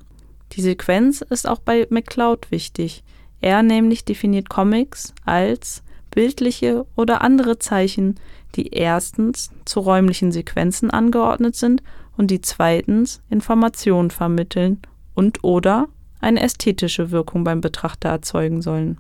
Die 0.53 0.63
Sequenz 0.63 1.21
ist 1.23 1.49
auch 1.49 1.61
bei 1.61 1.87
McCloud 1.91 2.51
wichtig. 2.51 3.05
Er 3.41 3.63
nämlich 3.63 4.05
definiert 4.05 4.49
Comics 4.49 5.15
als 5.25 5.83
bildliche 6.11 6.87
oder 6.97 7.23
andere 7.23 7.59
Zeichen, 7.59 8.19
die 8.57 8.69
erstens 8.75 9.51
zu 9.65 9.81
räumlichen 9.81 10.33
Sequenzen 10.33 10.91
angeordnet 10.91 11.55
sind 11.55 11.83
und 12.17 12.31
die 12.31 12.41
zweitens 12.41 13.23
Informationen 13.31 14.11
vermitteln 14.11 14.81
und 15.15 15.45
oder 15.45 15.89
eine 16.21 16.43
ästhetische 16.43 17.11
Wirkung 17.11 17.45
beim 17.45 17.61
Betrachter 17.61 18.09
erzeugen 18.09 18.61
sollen. 18.61 18.99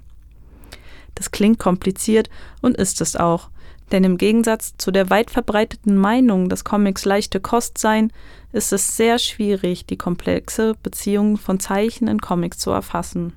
Das 1.16 1.32
klingt 1.32 1.58
kompliziert 1.58 2.30
und 2.62 2.76
ist 2.76 3.00
es 3.00 3.16
auch, 3.16 3.50
denn 3.92 4.04
im 4.04 4.18
Gegensatz 4.18 4.74
zu 4.76 4.90
der 4.90 5.10
weit 5.10 5.30
verbreiteten 5.30 5.96
Meinung, 5.96 6.48
dass 6.48 6.64
Comics 6.64 7.04
leichte 7.04 7.40
Kost 7.40 7.78
seien, 7.78 8.12
ist 8.52 8.72
es 8.72 8.96
sehr 8.96 9.18
schwierig, 9.18 9.86
die 9.86 9.96
komplexe 9.96 10.74
Beziehung 10.82 11.36
von 11.36 11.60
Zeichen 11.60 12.08
in 12.08 12.20
Comics 12.20 12.58
zu 12.58 12.70
erfassen. 12.70 13.32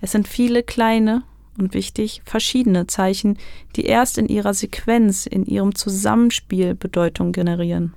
Es 0.00 0.12
sind 0.12 0.28
viele 0.28 0.62
kleine 0.62 1.22
und 1.58 1.74
wichtig, 1.74 2.22
verschiedene 2.24 2.86
Zeichen, 2.86 3.38
die 3.76 3.84
erst 3.84 4.18
in 4.18 4.26
ihrer 4.26 4.54
Sequenz, 4.54 5.26
in 5.26 5.44
ihrem 5.44 5.74
Zusammenspiel 5.74 6.74
Bedeutung 6.74 7.32
generieren. 7.32 7.94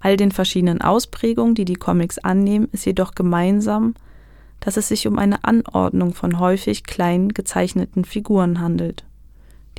All 0.00 0.16
den 0.16 0.30
verschiedenen 0.30 0.80
Ausprägungen, 0.80 1.54
die 1.54 1.64
die 1.64 1.74
Comics 1.74 2.18
annehmen, 2.18 2.68
ist 2.72 2.86
jedoch 2.86 3.14
gemeinsam, 3.14 3.94
dass 4.60 4.76
es 4.76 4.88
sich 4.88 5.06
um 5.06 5.18
eine 5.18 5.44
Anordnung 5.44 6.14
von 6.14 6.38
häufig 6.38 6.84
klein 6.84 7.30
gezeichneten 7.30 8.04
Figuren 8.04 8.60
handelt. 8.60 9.04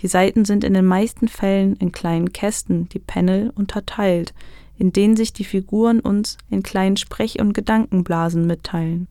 Die 0.02 0.08
Seiten 0.08 0.46
sind 0.46 0.64
in 0.64 0.74
den 0.74 0.86
meisten 0.86 1.28
Fällen 1.28 1.76
in 1.76 1.92
kleinen 1.92 2.32
Kästen, 2.32 2.88
die 2.90 3.00
Panel, 3.00 3.52
unterteilt, 3.54 4.34
in 4.78 4.94
denen 4.94 5.18
sich 5.18 5.34
die 5.34 5.44
Figuren 5.44 6.00
uns 6.00 6.38
in 6.50 6.64
kleinen 6.64 6.96
Sprech- 6.96 7.40
und 7.40 7.54
Gedankenblasen 7.54 8.48
mitteilen. 8.48 9.08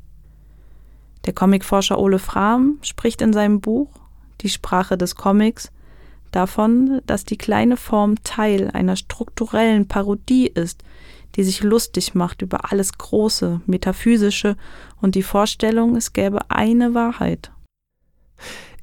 Der 1.26 1.34
Comicforscher 1.34 1.98
Ole 1.98 2.18
Frahm 2.18 2.78
spricht 2.80 3.20
in 3.20 3.34
seinem 3.34 3.60
Buch 3.60 3.90
Die 4.40 4.48
Sprache 4.48 4.96
des 4.96 5.14
Comics 5.14 5.70
davon, 6.30 7.02
dass 7.06 7.24
die 7.24 7.36
kleine 7.36 7.76
Form 7.76 8.22
Teil 8.24 8.70
einer 8.70 8.96
strukturellen 8.96 9.88
Parodie 9.88 10.46
ist, 10.46 10.84
die 11.34 11.42
sich 11.42 11.62
lustig 11.62 12.14
macht 12.14 12.40
über 12.40 12.70
alles 12.70 12.96
Große, 12.96 13.60
Metaphysische 13.66 14.56
und 15.02 15.14
die 15.14 15.22
Vorstellung, 15.22 15.96
es 15.96 16.14
gäbe 16.14 16.50
eine 16.50 16.94
Wahrheit. 16.94 17.50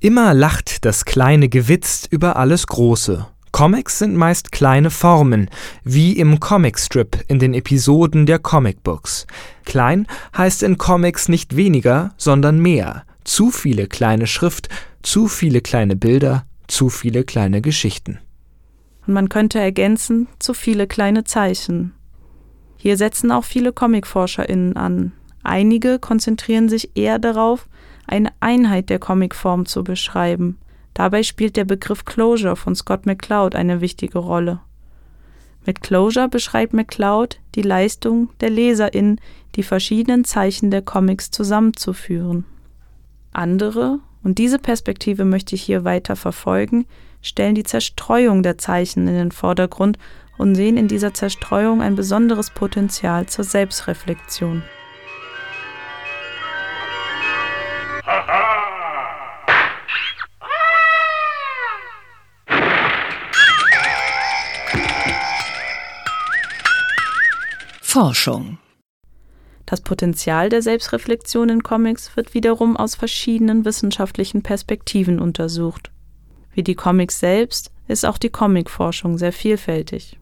Immer 0.05 0.35
lacht 0.35 0.85
das 0.85 1.03
kleine 1.03 1.49
Gewitz 1.49 2.07
über 2.07 2.35
alles 2.35 2.67
Große. 2.67 3.25
Comics 3.51 3.97
sind 3.97 4.15
meist 4.15 4.51
kleine 4.51 4.91
Formen, 4.91 5.49
wie 5.83 6.13
im 6.13 6.39
Comicstrip 6.39 7.25
in 7.27 7.39
den 7.39 7.55
Episoden 7.55 8.27
der 8.27 8.37
Comicbooks. 8.37 9.25
Klein 9.63 10.05
heißt 10.37 10.61
in 10.61 10.77
Comics 10.77 11.27
nicht 11.27 11.55
weniger, 11.55 12.13
sondern 12.17 12.59
mehr. 12.59 13.01
Zu 13.23 13.49
viele 13.49 13.87
kleine 13.87 14.27
Schrift, 14.27 14.69
zu 15.01 15.27
viele 15.27 15.61
kleine 15.61 15.95
Bilder, 15.95 16.45
zu 16.67 16.89
viele 16.89 17.23
kleine 17.23 17.61
Geschichten. 17.61 18.19
Und 19.07 19.15
man 19.15 19.27
könnte 19.27 19.59
ergänzen, 19.59 20.27
zu 20.37 20.53
viele 20.53 20.85
kleine 20.85 21.23
Zeichen. 21.23 21.93
Hier 22.77 22.97
setzen 22.97 23.31
auch 23.31 23.43
viele 23.43 23.73
Comicforscherinnen 23.73 24.77
an. 24.77 25.13
Einige 25.41 25.97
konzentrieren 25.97 26.69
sich 26.69 26.95
eher 26.95 27.17
darauf, 27.17 27.67
eine 28.07 28.29
Einheit 28.39 28.89
der 28.89 28.99
Comicform 28.99 29.65
zu 29.65 29.83
beschreiben. 29.83 30.57
Dabei 30.93 31.23
spielt 31.23 31.57
der 31.57 31.65
Begriff 31.65 32.05
Closure 32.05 32.55
von 32.55 32.75
Scott 32.75 33.05
McCloud 33.05 33.55
eine 33.55 33.81
wichtige 33.81 34.19
Rolle. 34.19 34.61
Mit 35.65 35.81
Closure 35.81 36.29
beschreibt 36.29 36.73
McCloud 36.73 37.39
die 37.55 37.63
Leistung 37.63 38.29
der 38.39 38.51
LeserInnen, 38.51 39.19
die 39.55 39.63
verschiedenen 39.63 40.23
Zeichen 40.23 40.69
der 40.69 40.81
Comics 40.81 41.31
zusammenzuführen. 41.31 42.45
Andere, 43.33 43.99
und 44.23 44.37
diese 44.37 44.59
Perspektive 44.59 45.25
möchte 45.25 45.55
ich 45.55 45.63
hier 45.63 45.83
weiter 45.83 46.15
verfolgen, 46.15 46.85
stellen 47.21 47.55
die 47.55 47.63
Zerstreuung 47.63 48.43
der 48.43 48.57
Zeichen 48.57 49.07
in 49.07 49.15
den 49.15 49.31
Vordergrund 49.31 49.97
und 50.37 50.55
sehen 50.55 50.77
in 50.77 50.87
dieser 50.87 51.13
Zerstreuung 51.13 51.81
ein 51.81 51.95
besonderes 51.95 52.51
Potenzial 52.51 53.25
zur 53.25 53.43
Selbstreflexion. 53.43 54.63
Forschung 67.95 68.57
das 69.65 69.79
Potenzial 69.79 70.49
der 70.49 70.61
Selbstreflexion 70.61 71.47
in 71.47 71.63
Comics 71.63 72.17
wird 72.17 72.33
wiederum 72.33 72.75
aus 72.75 72.93
verschiedenen 72.93 73.63
wissenschaftlichen 73.63 74.41
Perspektiven 74.41 75.17
untersucht. 75.17 75.91
Wie 76.51 76.61
die 76.61 76.75
Comics 76.75 77.21
selbst 77.21 77.71
ist 77.87 78.05
auch 78.05 78.17
die 78.17 78.31
Comicforschung 78.31 79.17
sehr 79.17 79.31
vielfältig. 79.31 80.19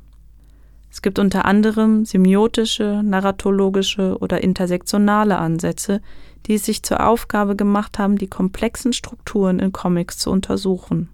Es 0.92 1.02
gibt 1.02 1.18
unter 1.18 1.46
anderem 1.46 2.06
semiotische, 2.06 3.02
narratologische 3.04 4.20
oder 4.20 4.44
intersektionale 4.44 5.40
Ansätze, 5.40 6.00
die 6.46 6.54
es 6.54 6.66
sich 6.66 6.84
zur 6.84 7.04
Aufgabe 7.04 7.56
gemacht 7.56 7.98
haben, 7.98 8.20
die 8.20 8.28
komplexen 8.28 8.94
Strukturen 8.94 9.58
in 9.58 9.72
Comics 9.72 10.20
zu 10.20 10.30
untersuchen. 10.30 11.10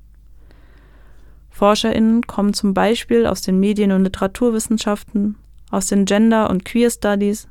ForscherInnen 1.52 2.28
kommen 2.28 2.54
zum 2.54 2.74
Beispiel 2.74 3.28
aus 3.28 3.42
den 3.44 3.62
Medien- 3.62 3.94
und 3.94 4.04
Literaturwissenschaften, 4.04 5.38
aus 5.70 5.88
den 5.88 6.06
Gender- 6.06 6.50
und 6.50 6.66
Queer 6.66 6.90
Studies, 6.90 7.48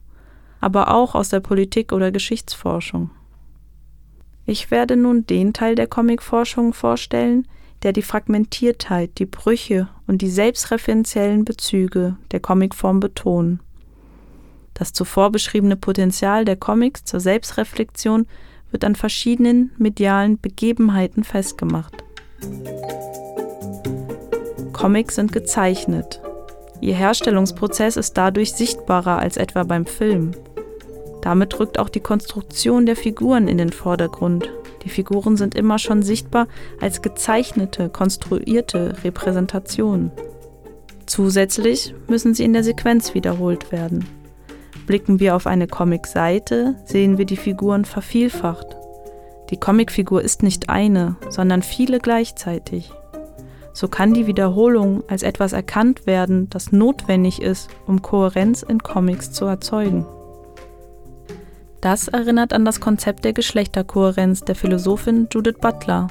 aber 0.61 0.95
auch 0.95 1.15
aus 1.15 1.29
der 1.29 1.41
Politik- 1.41 1.93
oder 1.93 2.11
Geschichtsforschung. 2.11 3.11
Ich 4.47 4.71
werde 4.71 4.97
nun 4.97 5.27
den 5.27 5.53
Teil 5.53 5.75
der 5.75 5.87
Comicforschung 5.87 6.73
vorstellen, 6.73 7.47
der 7.83 7.93
die 7.93 8.03
Fragmentiertheit, 8.03 9.19
die 9.19 9.27
Brüche 9.27 9.89
und 10.07 10.23
die 10.23 10.31
selbstreferenziellen 10.31 11.45
Bezüge 11.45 12.17
der 12.33 12.41
Comicform 12.41 12.99
betonen. 12.99 13.61
Das 14.75 14.93
zuvor 14.93 15.31
beschriebene 15.31 15.77
Potenzial 15.77 16.45
der 16.45 16.57
Comics 16.57 17.05
zur 17.05 17.21
Selbstreflexion 17.21 18.27
wird 18.71 18.85
an 18.85 18.95
verschiedenen 18.95 19.73
medialen 19.77 20.41
Begebenheiten 20.41 21.25
festgemacht. 21.25 22.05
Comics 24.73 25.17
sind 25.17 25.33
gezeichnet. 25.33 26.21
Ihr 26.81 26.95
Herstellungsprozess 26.95 27.97
ist 27.97 28.17
dadurch 28.17 28.53
sichtbarer 28.53 29.19
als 29.19 29.37
etwa 29.37 29.65
beim 29.65 29.87
Film. 29.87 30.33
Damit 31.23 31.59
rückt 31.59 31.79
auch 31.79 31.89
die 31.89 32.01
Konstruktion 32.01 32.87
der 32.87 32.97
Figuren 32.97 33.49
in 33.49 33.59
den 33.59 33.73
Vordergrund. 33.73 34.51
Die 34.85 34.89
Figuren 34.89 35.37
sind 35.37 35.57
immer 35.57 35.79
schon 35.79 36.03
sichtbar 36.03 36.47
als 36.81 37.03
gezeichnete, 37.03 37.89
konstruierte 37.89 38.95
Repräsentationen. 39.03 40.13
Zusätzlich 41.07 41.95
müssen 42.07 42.35
sie 42.35 42.45
in 42.45 42.53
der 42.53 42.63
Sequenz 42.63 43.15
wiederholt 43.15 43.73
werden. 43.73 44.07
Blicken 44.87 45.21
wir 45.21 45.35
auf 45.35 45.47
eine 45.47 45.67
Comicseite, 45.67 46.77
sehen 46.85 47.19
wir 47.19 47.25
die 47.25 47.37
Figuren 47.37 47.85
vervielfacht. 47.85 48.77
Die 49.51 49.57
Comicfigur 49.57 50.23
ist 50.23 50.43
nicht 50.43 50.69
eine, 50.69 51.17
sondern 51.31 51.63
viele 51.63 51.99
gleichzeitig. 51.99 52.93
So 53.79 53.87
kann 53.87 54.13
die 54.13 54.27
Wiederholung 54.27 55.05
als 55.07 55.23
etwas 55.23 55.53
erkannt 55.53 56.05
werden, 56.05 56.51
das 56.51 56.73
notwendig 56.73 57.41
ist, 57.41 57.71
um 57.87 58.03
Kohärenz 58.03 58.65
in 58.65 58.81
Comics 58.81 59.31
zu 59.31 59.45
erzeugen. 59.45 60.05
Das 61.81 62.09
erinnert 62.09 62.53
an 62.53 62.65
das 62.65 62.81
Konzept 62.81 63.25
der 63.25 63.35
Geschlechterkohärenz 63.35 64.41
der 64.41 64.57
Philosophin 64.57 65.29
Judith 65.31 65.59
Butler. 65.61 66.09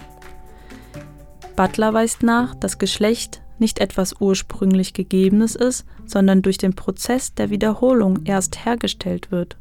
Butler 1.58 1.94
weist 1.94 2.24
nach, 2.24 2.56
dass 2.56 2.78
Geschlecht 2.78 3.42
nicht 3.60 3.80
etwas 3.80 4.16
ursprünglich 4.22 4.94
Gegebenes 4.94 5.58
ist, 5.58 5.86
sondern 6.06 6.44
durch 6.44 6.58
den 6.58 6.74
Prozess 6.74 7.34
der 7.34 7.50
Wiederholung 7.50 8.20
erst 8.24 8.64
hergestellt 8.64 9.30
wird. 9.30 9.58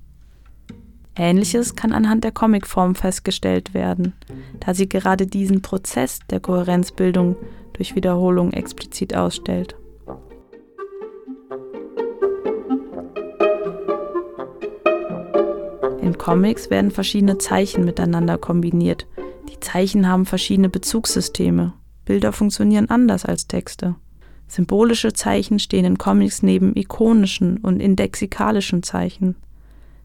Ähnliches 1.17 1.75
kann 1.75 1.93
anhand 1.93 2.23
der 2.23 2.31
Comicform 2.31 2.95
festgestellt 2.95 3.75
werden, 3.75 4.13
da 4.61 4.75
sie 4.75 4.89
gerade 4.89 5.27
diesen 5.27 5.61
Prozess 5.61 6.21
der 6.31 6.39
Kohärenzbildung 6.39 7.35
durch 7.77 7.95
Wiederholung 7.95 8.53
explizit 8.53 9.15
ausstellt. 9.15 9.77
In 16.01 16.19
Comics 16.19 16.71
werden 16.71 16.91
verschiedene 16.91 17.39
Zeichen 17.39 17.85
miteinander 17.85 18.39
kombiniert. 18.39 19.07
Die 19.51 19.61
Zeichen 19.61 20.09
haben 20.09 20.27
verschiedene 20.27 20.69
Bezugssysteme. 20.69 21.75
Bilder 22.05 22.33
funktionieren 22.33 22.89
anders 22.89 23.25
als 23.25 23.47
Texte. 23.47 23.97
Symbolische 24.49 25.13
Zeichen 25.13 25.59
stehen 25.59 25.85
in 25.85 25.99
Comics 25.99 26.43
neben 26.43 26.77
ikonischen 26.77 27.59
und 27.59 27.81
indexikalischen 27.81 28.83
Zeichen. 28.83 29.35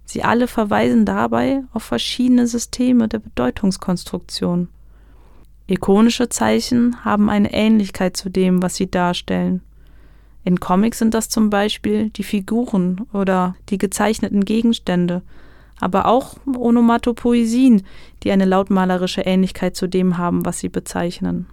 Sie 0.03 0.23
alle 0.23 0.47
verweisen 0.47 1.05
dabei 1.05 1.63
auf 1.73 1.83
verschiedene 1.83 2.47
Systeme 2.47 3.07
der 3.07 3.19
Bedeutungskonstruktion. 3.19 4.67
Ikonische 5.71 6.29
Zeichen 6.29 7.03
haben 7.05 7.29
eine 7.29 7.53
Ähnlichkeit 7.53 8.17
zu 8.17 8.29
dem, 8.29 8.61
was 8.61 8.75
sie 8.75 8.91
darstellen. 8.91 9.61
In 10.43 10.59
Comics 10.59 10.99
sind 10.99 11.13
das 11.13 11.29
zum 11.29 11.49
Beispiel 11.49 12.09
die 12.09 12.23
Figuren 12.23 13.07
oder 13.13 13.55
die 13.69 13.77
gezeichneten 13.77 14.43
Gegenstände, 14.43 15.21
aber 15.79 16.07
auch 16.07 16.35
Onomatopoesien, 16.45 17.83
die 18.23 18.31
eine 18.31 18.45
lautmalerische 18.45 19.21
Ähnlichkeit 19.21 19.75
zu 19.75 19.87
dem 19.87 20.17
haben, 20.17 20.45
was 20.45 20.59
sie 20.59 20.69
bezeichnen. 20.69 21.47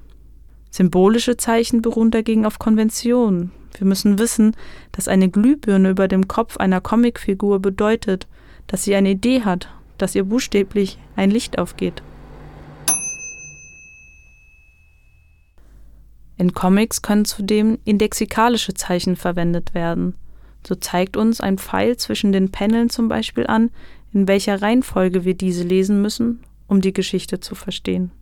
Symbolische 0.70 1.36
Zeichen 1.36 1.82
beruhen 1.82 2.10
dagegen 2.10 2.44
auf 2.44 2.58
Konventionen. 2.58 3.52
Wir 3.76 3.86
müssen 3.86 4.18
wissen, 4.18 4.54
dass 4.92 5.08
eine 5.08 5.28
Glühbirne 5.28 5.90
über 5.90 6.08
dem 6.08 6.28
Kopf 6.28 6.56
einer 6.56 6.80
Comicfigur 6.80 7.60
bedeutet, 7.60 8.26
dass 8.66 8.84
sie 8.84 8.94
eine 8.94 9.10
Idee 9.10 9.42
hat, 9.42 9.68
dass 9.96 10.14
ihr 10.14 10.24
buchstäblich 10.24 10.98
ein 11.16 11.30
Licht 11.30 11.58
aufgeht. 11.58 12.02
In 16.38 16.54
Comics 16.54 17.02
können 17.02 17.24
zudem 17.24 17.78
indexikalische 17.84 18.72
Zeichen 18.72 19.16
verwendet 19.16 19.74
werden. 19.74 20.14
So 20.64 20.76
zeigt 20.76 21.16
uns 21.16 21.40
ein 21.40 21.58
Pfeil 21.58 21.96
zwischen 21.96 22.30
den 22.30 22.52
Paneln 22.52 22.90
zum 22.90 23.08
Beispiel 23.08 23.46
an, 23.48 23.70
in 24.12 24.28
welcher 24.28 24.62
Reihenfolge 24.62 25.24
wir 25.24 25.34
diese 25.34 25.64
lesen 25.64 26.00
müssen, 26.00 26.40
um 26.68 26.80
die 26.80 26.92
Geschichte 26.92 27.40
zu 27.40 27.56
verstehen. 27.56 28.12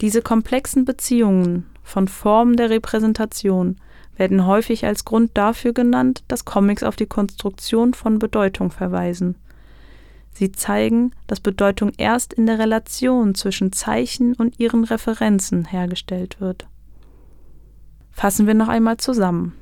Diese 0.00 0.22
komplexen 0.22 0.84
Beziehungen 0.84 1.66
von 1.84 2.08
Formen 2.08 2.56
der 2.56 2.70
Repräsentation 2.70 3.76
werden 4.16 4.46
häufig 4.46 4.84
als 4.84 5.04
Grund 5.04 5.30
dafür 5.34 5.72
genannt, 5.72 6.24
dass 6.26 6.44
Comics 6.44 6.82
auf 6.82 6.96
die 6.96 7.06
Konstruktion 7.06 7.94
von 7.94 8.18
Bedeutung 8.18 8.72
verweisen. 8.72 9.36
Sie 10.32 10.50
zeigen, 10.50 11.12
dass 11.28 11.38
Bedeutung 11.38 11.92
erst 11.96 12.32
in 12.32 12.46
der 12.46 12.58
Relation 12.58 13.36
zwischen 13.36 13.72
Zeichen 13.72 14.34
und 14.34 14.58
ihren 14.58 14.82
Referenzen 14.82 15.64
hergestellt 15.64 16.40
wird. 16.40 16.66
Fassen 18.18 18.48
wir 18.48 18.54
noch 18.54 18.66
einmal 18.66 18.96
zusammen. 18.96 19.52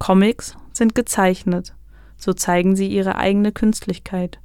Comics 0.00 0.56
sind 0.72 0.96
gezeichnet, 0.96 1.72
so 2.16 2.32
zeigen 2.32 2.74
sie 2.74 2.88
ihre 2.88 3.14
eigene 3.14 3.52
Künstlichkeit. 3.52 4.40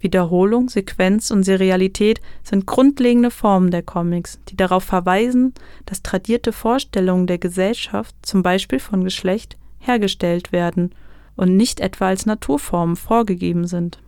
Wiederholung, 0.00 0.70
Sequenz 0.70 1.30
und 1.30 1.42
Serialität 1.42 2.22
sind 2.42 2.64
grundlegende 2.64 3.30
Formen 3.30 3.70
der 3.70 3.82
Comics, 3.82 4.40
die 4.48 4.56
darauf 4.56 4.84
verweisen, 4.84 5.52
dass 5.84 6.02
tradierte 6.02 6.50
Vorstellungen 6.50 7.26
der 7.26 7.36
Gesellschaft, 7.36 8.16
zum 8.22 8.42
Beispiel 8.42 8.78
von 8.78 9.04
Geschlecht, 9.04 9.58
hergestellt 9.78 10.50
werden 10.50 10.94
und 11.36 11.58
nicht 11.58 11.78
etwa 11.80 12.06
als 12.06 12.24
Naturformen 12.24 12.96
vorgegeben 12.96 13.66
sind. 13.66 13.98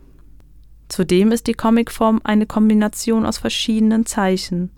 Zudem 0.88 1.32
ist 1.32 1.48
die 1.48 1.52
Comicform 1.52 2.22
eine 2.24 2.46
Kombination 2.46 3.26
aus 3.26 3.36
verschiedenen 3.36 4.06
Zeichen. 4.06 4.70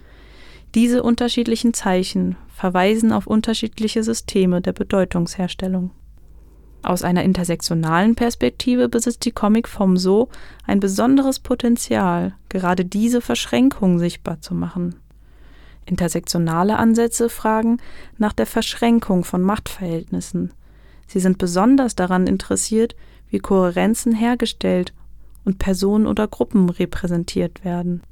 Diese 0.74 1.02
unterschiedlichen 1.02 1.74
Zeichen 1.74 2.36
verweisen 2.54 3.12
auf 3.12 3.26
unterschiedliche 3.26 4.04
Systeme 4.04 4.60
der 4.60 4.72
Bedeutungsherstellung. 4.72 5.90
Aus 6.82 7.02
einer 7.02 7.24
intersektionalen 7.24 8.14
Perspektive 8.14 8.88
besitzt 8.88 9.24
die 9.24 9.32
Comicform 9.32 9.96
so 9.96 10.28
ein 10.66 10.80
besonderes 10.80 11.40
Potenzial, 11.40 12.34
gerade 12.48 12.84
diese 12.84 13.20
Verschränkung 13.20 13.98
sichtbar 13.98 14.40
zu 14.40 14.54
machen. 14.54 14.94
Intersektionale 15.86 16.78
Ansätze 16.78 17.28
fragen 17.28 17.78
nach 18.16 18.32
der 18.32 18.46
Verschränkung 18.46 19.24
von 19.24 19.42
Machtverhältnissen. 19.42 20.52
Sie 21.06 21.20
sind 21.20 21.38
besonders 21.38 21.96
daran 21.96 22.28
interessiert, 22.28 22.94
wie 23.28 23.40
Kohärenzen 23.40 24.14
hergestellt 24.14 24.94
und 25.44 25.58
Personen 25.58 26.06
oder 26.06 26.28
Gruppen 26.28 26.70
repräsentiert 26.70 27.64
werden. 27.64 28.02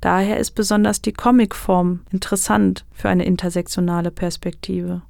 Daher 0.00 0.38
ist 0.38 0.52
besonders 0.52 1.02
die 1.02 1.12
Comicform 1.12 2.00
interessant 2.10 2.86
für 2.92 3.08
eine 3.08 3.24
intersektionale 3.24 4.10
Perspektive. 4.10 5.02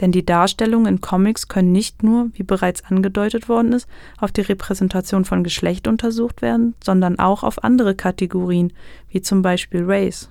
Denn 0.00 0.12
die 0.12 0.24
Darstellungen 0.24 0.94
in 0.94 1.00
Comics 1.00 1.48
können 1.48 1.72
nicht 1.72 2.04
nur, 2.04 2.30
wie 2.34 2.44
bereits 2.44 2.84
angedeutet 2.84 3.48
worden 3.48 3.72
ist, 3.72 3.88
auf 4.16 4.30
die 4.30 4.42
Repräsentation 4.42 5.24
von 5.24 5.42
Geschlecht 5.42 5.88
untersucht 5.88 6.40
werden, 6.40 6.74
sondern 6.84 7.18
auch 7.18 7.42
auf 7.42 7.64
andere 7.64 7.96
Kategorien, 7.96 8.72
wie 9.08 9.22
zum 9.22 9.42
Beispiel 9.42 9.82
Race. 9.84 10.30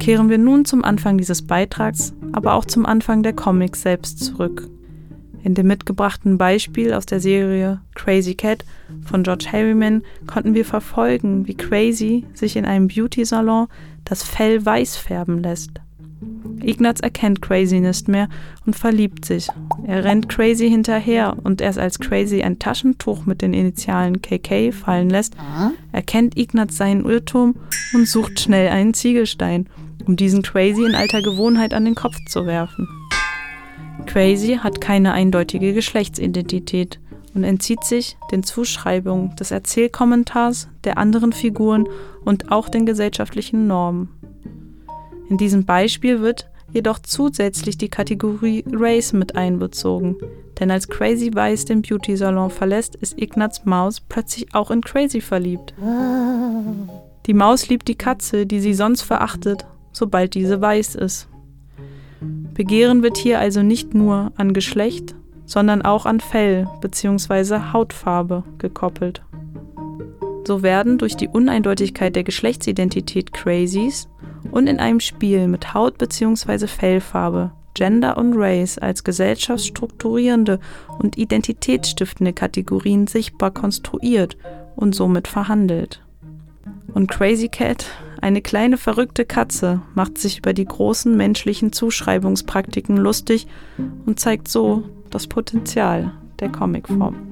Kehren 0.00 0.28
wir 0.28 0.38
nun 0.38 0.64
zum 0.64 0.84
Anfang 0.84 1.18
dieses 1.18 1.46
Beitrags, 1.46 2.14
aber 2.32 2.54
auch 2.54 2.64
zum 2.64 2.86
Anfang 2.86 3.22
der 3.22 3.32
Comics 3.32 3.82
selbst 3.82 4.18
zurück. 4.24 4.68
In 5.42 5.54
dem 5.54 5.66
mitgebrachten 5.66 6.38
Beispiel 6.38 6.92
aus 6.92 7.06
der 7.06 7.20
Serie 7.20 7.80
Crazy 7.94 8.34
Cat 8.34 8.64
von 9.04 9.22
George 9.22 9.46
Harriman 9.52 10.02
konnten 10.26 10.54
wir 10.54 10.64
verfolgen, 10.64 11.46
wie 11.46 11.54
Crazy 11.54 12.24
sich 12.34 12.56
in 12.56 12.64
einem 12.64 12.88
Beauty-Salon 12.88 13.68
das 14.04 14.22
Fell 14.22 14.64
weiß 14.64 14.96
färben 14.96 15.42
lässt. 15.42 15.70
Ignaz 16.62 17.00
erkennt 17.00 17.40
Crazy 17.42 17.78
nicht 17.78 18.08
mehr 18.08 18.28
und 18.66 18.74
verliebt 18.74 19.24
sich. 19.24 19.48
Er 19.86 20.04
rennt 20.04 20.28
Crazy 20.28 20.68
hinterher 20.68 21.36
und 21.44 21.60
erst 21.60 21.78
als 21.78 22.00
Crazy 22.00 22.42
ein 22.42 22.58
Taschentuch 22.58 23.24
mit 23.24 23.42
den 23.42 23.54
Initialen 23.54 24.20
KK 24.20 24.72
fallen 24.72 25.10
lässt, 25.10 25.36
erkennt 25.92 26.36
Ignaz 26.36 26.76
seinen 26.76 27.04
Irrtum 27.04 27.54
und 27.94 28.08
sucht 28.08 28.40
schnell 28.40 28.68
einen 28.68 28.94
Ziegelstein, 28.94 29.68
um 30.06 30.16
diesen 30.16 30.42
Crazy 30.42 30.84
in 30.84 30.94
alter 30.94 31.22
Gewohnheit 31.22 31.72
an 31.72 31.84
den 31.84 31.94
Kopf 31.94 32.16
zu 32.28 32.46
werfen. 32.46 32.88
Crazy 34.06 34.58
hat 34.62 34.80
keine 34.80 35.12
eindeutige 35.12 35.74
Geschlechtsidentität 35.74 37.00
und 37.34 37.44
entzieht 37.44 37.84
sich 37.84 38.16
den 38.32 38.42
Zuschreibungen 38.42 39.36
des 39.36 39.50
Erzählkommentars, 39.50 40.68
der 40.84 40.98
anderen 40.98 41.32
Figuren 41.32 41.88
und 42.24 42.50
auch 42.50 42.68
den 42.68 42.86
gesellschaftlichen 42.86 43.66
Normen. 43.66 44.08
In 45.28 45.36
diesem 45.36 45.64
Beispiel 45.64 46.20
wird 46.20 46.48
jedoch 46.72 46.98
zusätzlich 46.98 47.78
die 47.78 47.88
Kategorie 47.88 48.64
Race 48.72 49.12
mit 49.12 49.36
einbezogen, 49.36 50.16
denn 50.58 50.70
als 50.70 50.88
Crazy 50.88 51.34
Weiß 51.34 51.66
den 51.66 51.82
Beauty-Salon 51.82 52.50
verlässt, 52.50 52.96
ist 52.96 53.20
Ignaz 53.20 53.64
Maus 53.64 54.00
plötzlich 54.00 54.54
auch 54.54 54.70
in 54.70 54.80
Crazy 54.80 55.20
verliebt. 55.20 55.74
Die 57.26 57.34
Maus 57.34 57.68
liebt 57.68 57.88
die 57.88 57.94
Katze, 57.94 58.46
die 58.46 58.60
sie 58.60 58.74
sonst 58.74 59.02
verachtet, 59.02 59.66
sobald 59.92 60.34
diese 60.34 60.60
weiß 60.60 60.94
ist. 60.96 61.28
Begehren 62.58 63.04
wird 63.04 63.16
hier 63.16 63.38
also 63.38 63.62
nicht 63.62 63.94
nur 63.94 64.32
an 64.34 64.52
Geschlecht, 64.52 65.14
sondern 65.46 65.80
auch 65.80 66.06
an 66.06 66.18
Fell 66.18 66.66
bzw. 66.80 67.72
Hautfarbe 67.72 68.42
gekoppelt. 68.58 69.22
So 70.44 70.64
werden 70.64 70.98
durch 70.98 71.14
die 71.14 71.28
Uneindeutigkeit 71.28 72.16
der 72.16 72.24
Geschlechtsidentität 72.24 73.32
Crazies 73.32 74.08
und 74.50 74.66
in 74.66 74.80
einem 74.80 74.98
Spiel 74.98 75.46
mit 75.46 75.72
Haut 75.72 75.98
bzw. 75.98 76.66
Fellfarbe 76.66 77.52
Gender 77.74 78.18
und 78.18 78.34
Race 78.36 78.76
als 78.76 79.04
gesellschaftsstrukturierende 79.04 80.58
und 80.98 81.16
identitätsstiftende 81.16 82.32
Kategorien 82.32 83.06
sichtbar 83.06 83.52
konstruiert 83.52 84.36
und 84.74 84.96
somit 84.96 85.28
verhandelt. 85.28 86.02
Und 86.92 87.08
Crazy 87.08 87.46
Cat, 87.46 87.86
eine 88.20 88.42
kleine 88.42 88.76
verrückte 88.76 89.24
Katze, 89.24 89.80
macht 89.94 90.18
sich 90.18 90.38
über 90.38 90.52
die 90.52 90.64
großen 90.64 91.16
menschlichen 91.16 91.72
Zuschreibungspraktiken 91.72 92.96
lustig 92.96 93.46
und 94.06 94.20
zeigt 94.20 94.48
so 94.48 94.84
das 95.10 95.26
Potenzial 95.26 96.12
der 96.40 96.50
Comicform. 96.50 97.27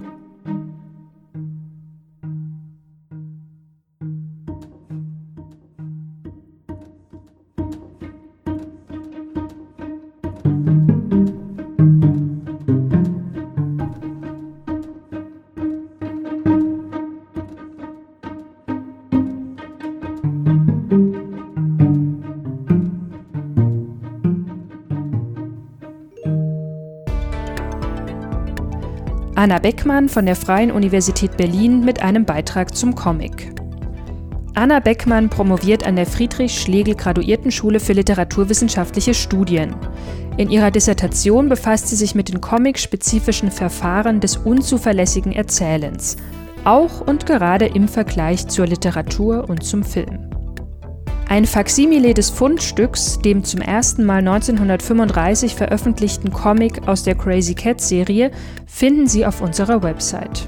Anna 29.37 29.59
Beckmann 29.59 30.09
von 30.09 30.25
der 30.25 30.35
Freien 30.35 30.71
Universität 30.71 31.37
Berlin 31.37 31.85
mit 31.85 32.03
einem 32.03 32.25
Beitrag 32.25 32.75
zum 32.75 32.95
Comic. 32.95 33.53
Anna 34.55 34.81
Beckmann 34.81 35.29
promoviert 35.29 35.87
an 35.87 35.95
der 35.95 36.07
Friedrich-Schlegel-Graduiertenschule 36.07 37.79
für 37.79 37.93
literaturwissenschaftliche 37.93 39.13
Studien. 39.13 39.77
In 40.39 40.49
ihrer 40.49 40.71
Dissertation 40.71 41.51
befasst 41.51 41.89
sie 41.89 41.97
sich 41.97 42.15
mit 42.15 42.31
den 42.31 42.41
comic-spezifischen 42.41 43.51
Verfahren 43.51 44.21
des 44.21 44.39
unzuverlässigen 44.39 45.33
Erzählens, 45.33 46.17
auch 46.65 47.03
und 47.03 47.27
gerade 47.27 47.67
im 47.67 47.89
Vergleich 47.89 48.49
zur 48.49 48.67
Literatur 48.67 49.51
und 49.51 49.63
zum 49.63 49.83
Film. 49.85 50.26
Ein 51.29 51.45
Faksimile 51.45 52.15
des 52.15 52.31
Fundstücks, 52.31 53.19
dem 53.19 53.43
zum 53.43 53.61
ersten 53.61 54.05
Mal 54.05 54.19
1935 54.19 55.57
veröffentlichten 55.57 56.31
Comic 56.31 56.87
aus 56.87 57.03
der 57.03 57.17
Crazy 57.17 57.55
Cat 57.55 57.81
Serie, 57.81 58.31
finden 58.65 59.09
Sie 59.09 59.27
auf 59.27 59.41
unserer 59.41 59.83
Website. 59.83 60.47